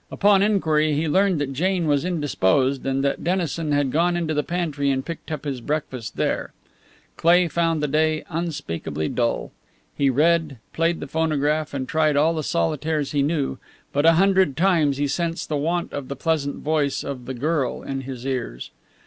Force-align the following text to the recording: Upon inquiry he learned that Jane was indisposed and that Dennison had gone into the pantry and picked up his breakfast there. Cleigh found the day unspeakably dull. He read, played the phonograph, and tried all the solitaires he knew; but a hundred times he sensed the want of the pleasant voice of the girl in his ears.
Upon 0.11 0.41
inquiry 0.41 0.93
he 0.95 1.07
learned 1.07 1.39
that 1.39 1.53
Jane 1.53 1.85
was 1.85 2.03
indisposed 2.03 2.87
and 2.87 3.03
that 3.03 3.23
Dennison 3.23 3.71
had 3.71 3.91
gone 3.91 4.17
into 4.17 4.33
the 4.33 4.41
pantry 4.41 4.89
and 4.89 5.05
picked 5.05 5.31
up 5.31 5.45
his 5.45 5.61
breakfast 5.61 6.17
there. 6.17 6.53
Cleigh 7.17 7.47
found 7.47 7.83
the 7.83 7.87
day 7.87 8.23
unspeakably 8.27 9.09
dull. 9.09 9.51
He 9.95 10.09
read, 10.09 10.57
played 10.73 11.01
the 11.01 11.07
phonograph, 11.07 11.71
and 11.71 11.87
tried 11.87 12.17
all 12.17 12.33
the 12.33 12.41
solitaires 12.41 13.11
he 13.11 13.21
knew; 13.21 13.59
but 13.93 14.07
a 14.07 14.13
hundred 14.13 14.57
times 14.57 14.97
he 14.97 15.05
sensed 15.05 15.49
the 15.49 15.55
want 15.57 15.93
of 15.93 16.07
the 16.07 16.15
pleasant 16.15 16.55
voice 16.63 17.03
of 17.03 17.25
the 17.27 17.35
girl 17.35 17.83
in 17.83 18.01
his 18.01 18.25
ears. 18.25 18.71